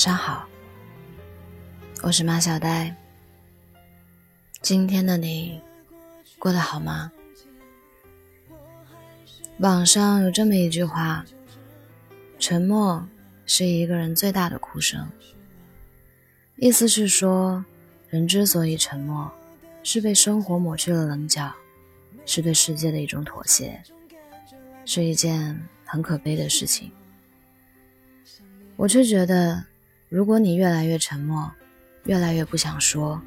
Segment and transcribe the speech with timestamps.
[0.00, 0.48] 晚上好，
[2.00, 2.96] 我是马小呆。
[4.62, 5.60] 今天的你
[6.38, 7.12] 过得好吗？
[9.58, 11.26] 网上有这么一句话
[12.40, 13.06] ：“沉默
[13.44, 15.06] 是一个人最大的哭声。”
[16.56, 17.62] 意思是说，
[18.08, 19.30] 人之所以沉默，
[19.82, 21.52] 是被生活抹去了棱角，
[22.24, 23.82] 是对世界的一种妥协，
[24.86, 26.90] 是一件很可悲的事情。
[28.76, 29.66] 我却觉得。
[30.10, 31.48] 如果你越来越沉默，
[32.02, 33.22] 越来越不想说，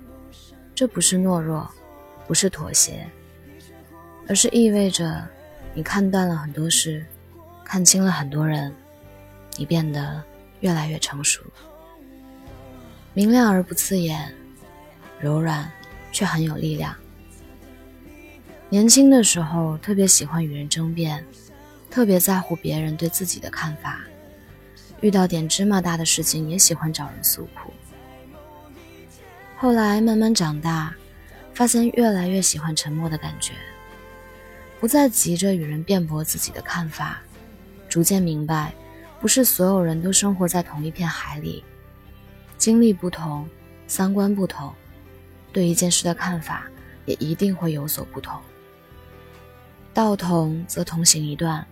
[0.75, 1.65] 这不是懦弱，
[2.27, 3.07] 不是妥协，
[4.27, 5.25] 而是意味着
[5.73, 7.05] 你看淡了很多事，
[7.63, 8.75] 看清了很多人，
[9.55, 10.21] 你变得
[10.59, 11.41] 越来越成熟，
[13.13, 14.35] 明亮而不刺眼，
[15.21, 15.71] 柔软
[16.11, 16.93] 却很有力量。
[18.67, 21.25] 年轻的时候特别喜欢与人争辩，
[21.89, 24.01] 特别在乎别人对自己的看法。
[25.03, 27.73] 遇到点芝麻大的事情，也喜欢找人诉苦。
[29.57, 30.95] 后来慢慢长大，
[31.53, 33.51] 发现越来越喜欢沉默的感觉，
[34.79, 37.21] 不再急着与人辩驳自己的看法，
[37.89, 38.73] 逐渐明白，
[39.19, 41.65] 不是所有人都生活在同一片海里，
[42.57, 43.45] 经历不同，
[43.87, 44.73] 三观不同，
[45.51, 46.63] 对一件事的看法
[47.05, 48.39] 也一定会有所不同。
[49.93, 51.67] 道同则同行一段，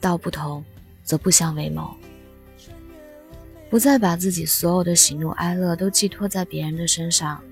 [0.00, 0.64] 道不同
[1.04, 1.96] 则不相为谋。
[3.70, 7.42] 不再把自己所有的喜怒哀乐都寄托在别人的身上，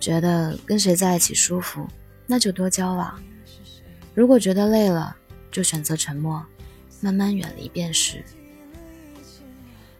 [0.00, 1.86] 觉得跟谁在一起舒服，
[2.26, 3.14] 那就多交往；
[4.14, 5.16] 如果觉得累了，
[5.52, 6.44] 就选择沉默，
[7.00, 8.24] 慢慢远离便是。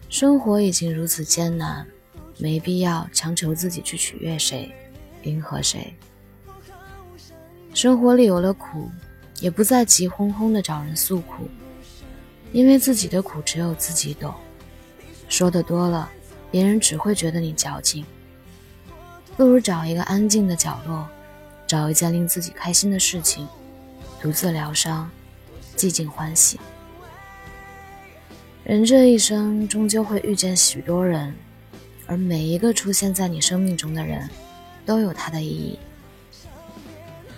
[0.09, 1.87] 生活已经如此艰难，
[2.39, 4.73] 没必要强求自己去取悦谁，
[5.23, 5.95] 迎合谁。
[7.75, 8.91] 生活里有了苦，
[9.39, 11.49] 也不再急哄哄的找人诉苦，
[12.51, 14.35] 因为自己的苦只有自己懂。
[15.29, 16.11] 说的多了，
[16.51, 18.05] 别人只会觉得你矫情。
[19.37, 21.07] 不如找一个安静的角落，
[21.67, 23.47] 找一件令自己开心的事情，
[24.21, 25.09] 独自疗伤，
[25.77, 26.59] 寂静欢喜。
[28.65, 31.35] 人这一生终究会遇见许多人，
[32.07, 34.29] 而每一个出现在你生命中的人，
[34.85, 35.79] 都有他的意义。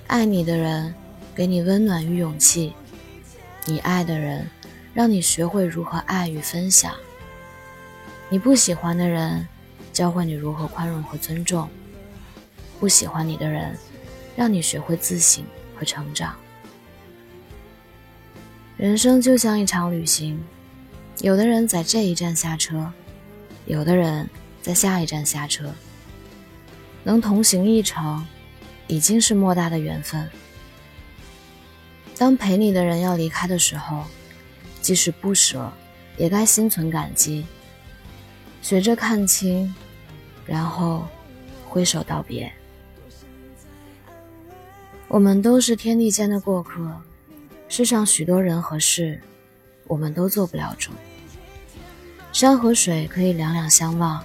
[0.07, 0.95] 爱你的人，
[1.35, 2.73] 给你温暖与勇气；
[3.67, 4.49] 你爱的人，
[4.95, 6.95] 让你学会如何爱与分享。
[8.33, 9.45] 你不喜欢的人，
[9.93, 11.69] 教会你如何宽容和尊重；
[12.79, 13.77] 不喜欢你的人，
[14.37, 15.45] 让你学会自省
[15.77, 16.37] 和成长。
[18.77, 20.41] 人生就像一场旅行，
[21.23, 22.93] 有的人在这一站下车，
[23.67, 24.31] 有的人
[24.63, 25.75] 在下一站下车。
[27.03, 28.25] 能同行一程，
[28.87, 30.31] 已经是莫大的缘分。
[32.17, 34.05] 当陪你的人要离开的时候，
[34.81, 35.73] 即使不舍，
[36.17, 37.45] 也该心存感激。
[38.63, 39.75] 学着看清，
[40.47, 41.07] 然后
[41.69, 42.53] 挥手道别。
[45.09, 46.95] 我们都是天地间的过客，
[47.69, 49.21] 世上许多人和事，
[49.87, 50.93] 我们都做不了主。
[52.33, 54.25] 山和水可以两两相望，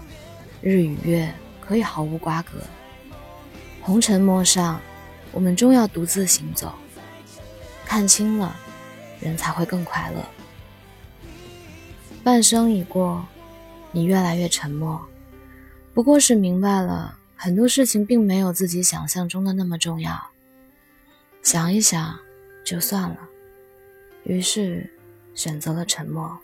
[0.62, 2.52] 日与月可以毫无瓜葛。
[3.81, 4.79] 红尘陌上，
[5.31, 6.73] 我们终要独自行走。
[7.84, 8.56] 看清了，
[9.19, 10.23] 人才会更快乐。
[12.23, 13.25] 半生已过。
[13.95, 15.07] 你越来越沉默，
[15.94, 20.31] 不过是明白了很多事情并没有自己想象中的那么重要。
[21.41, 22.19] 想一想，
[22.66, 23.29] 就算了。
[24.25, 24.94] 于是
[25.34, 26.38] 选择了沉默。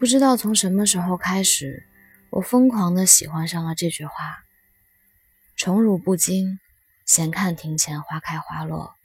[0.00, 1.86] 不知道从什么时候开始，
[2.30, 4.42] 我疯狂的喜欢上了这句话
[5.54, 6.58] ：“宠辱不惊，
[7.06, 8.96] 闲看庭前花开花落；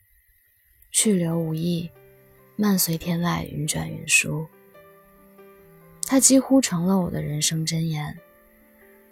[0.89, 1.91] 去留无意，
[2.55, 4.47] 漫随天外云卷云舒。”
[6.11, 8.17] 它几乎成了我的人生箴言。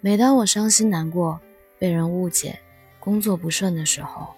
[0.00, 1.40] 每当我伤心难过、
[1.78, 2.58] 被人误解、
[2.98, 4.34] 工作不顺的时候，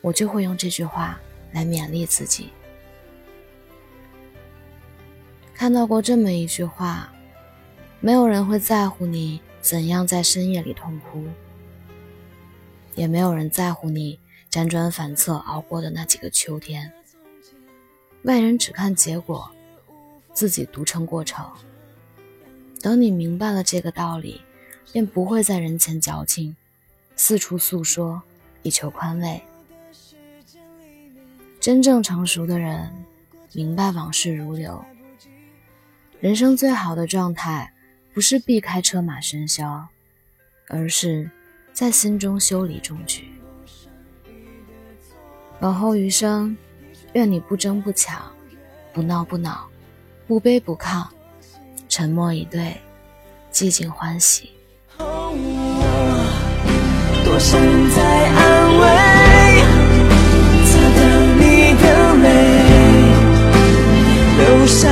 [0.00, 1.18] 我就会用这句话
[1.50, 2.50] 来勉励自己。
[5.52, 7.12] 看到过这么一句话：
[7.98, 11.24] 没有人会在乎你怎样在深夜里痛哭，
[12.94, 16.92] 也没有人在乎你辗转反侧熬过的那几个秋天。
[18.22, 19.50] 外人只看结果，
[20.32, 21.44] 自己独撑过程。
[22.80, 24.40] 等你明白了这个道理，
[24.92, 26.56] 便不会在人前矫情，
[27.16, 28.22] 四处诉说
[28.62, 29.42] 以求宽慰。
[31.60, 32.90] 真正成熟的人，
[33.52, 34.84] 明白往事如流。
[36.20, 37.72] 人生最好的状态，
[38.14, 39.88] 不是避开车马喧嚣，
[40.68, 41.30] 而是
[41.72, 43.28] 在心中修理中举。
[45.60, 46.56] 往后余生，
[47.14, 48.32] 愿你不争不抢，
[48.92, 49.68] 不闹不恼，
[50.28, 51.04] 不卑不亢。
[51.98, 52.76] 沉默以对，
[53.52, 54.50] 寂静欢喜。
[54.96, 55.34] 多
[57.40, 57.60] 想
[57.90, 58.86] 再安慰，
[60.64, 61.02] 擦掉
[61.40, 62.28] 你的泪，
[64.38, 64.88] 留下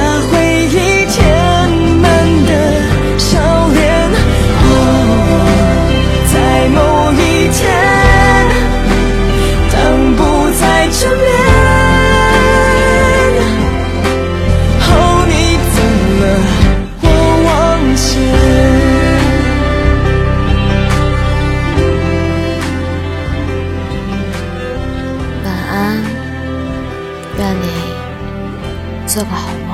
[29.16, 29.65] 做个好。